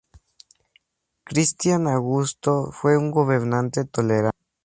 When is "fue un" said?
2.71-3.11